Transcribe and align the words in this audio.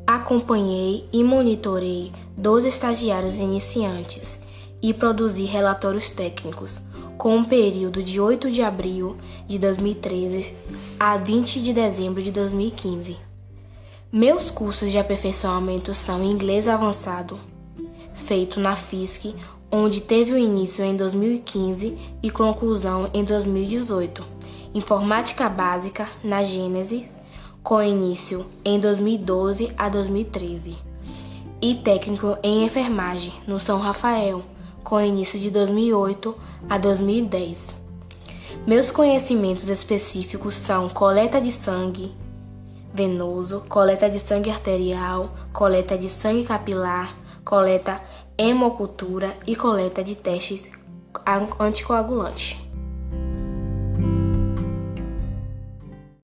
Acompanhei 0.05 1.07
e 1.11 1.23
monitorei 1.23 2.11
12 2.37 2.67
estagiários 2.67 3.35
iniciantes 3.35 4.39
e 4.79 4.93
produzi 4.93 5.45
relatórios 5.45 6.11
técnicos 6.11 6.79
com 7.17 7.37
um 7.37 7.43
período 7.43 8.03
de 8.03 8.19
8 8.19 8.51
de 8.51 8.61
abril 8.61 9.17
de 9.47 9.57
2013 9.57 10.55
a 10.99 11.17
20 11.17 11.61
de 11.61 11.73
dezembro 11.73 12.21
de 12.21 12.31
2015. 12.31 13.30
Meus 14.13 14.51
cursos 14.51 14.91
de 14.91 14.97
aperfeiçoamento 14.97 15.93
são 15.93 16.21
Inglês 16.21 16.67
Avançado, 16.67 17.39
feito 18.13 18.59
na 18.59 18.75
FISC, 18.75 19.33
onde 19.71 20.01
teve 20.01 20.33
o 20.33 20.37
início 20.37 20.83
em 20.83 20.97
2015 20.97 21.97
e 22.21 22.29
conclusão 22.29 23.09
em 23.13 23.23
2018. 23.23 24.21
Informática 24.73 25.47
Básica 25.47 26.09
na 26.21 26.43
Gênese, 26.43 27.07
com 27.63 27.81
início 27.81 28.45
em 28.65 28.81
2012 28.81 29.71
a 29.77 29.87
2013. 29.87 30.77
E 31.61 31.75
técnico 31.75 32.37
em 32.43 32.65
enfermagem 32.65 33.31
no 33.47 33.61
São 33.61 33.79
Rafael, 33.79 34.43
com 34.83 34.99
início 34.99 35.39
de 35.39 35.49
2008 35.49 36.35
a 36.69 36.77
2010. 36.77 37.77
Meus 38.67 38.91
conhecimentos 38.91 39.69
específicos 39.69 40.55
são 40.55 40.89
coleta 40.89 41.39
de 41.39 41.53
sangue, 41.53 42.11
venoso, 42.93 43.63
coleta 43.67 44.09
de 44.09 44.19
sangue 44.19 44.51
arterial, 44.51 45.31
coleta 45.53 45.97
de 45.97 46.09
sangue 46.09 46.43
capilar, 46.43 47.15
coleta 47.43 48.01
hemocultura 48.37 49.35
e 49.45 49.55
coleta 49.55 50.03
de 50.03 50.15
testes 50.15 50.69
anticoagulantes. 51.59 52.70